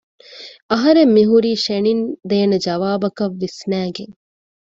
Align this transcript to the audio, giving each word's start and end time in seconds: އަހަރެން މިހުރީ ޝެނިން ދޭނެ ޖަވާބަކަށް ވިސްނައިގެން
އަހަރެން 0.71 1.11
މިހުރީ 1.15 1.51
ޝެނިން 1.65 2.03
ދޭނެ 2.29 2.57
ޖަވާބަކަށް 2.65 3.37
ވިސްނައިގެން 3.41 4.13